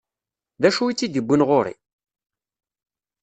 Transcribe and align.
D 0.61 0.63
acu 0.67 0.83
i 0.87 0.93
tt-id-iwwin 0.93 1.45
ɣur-i? 1.49 1.73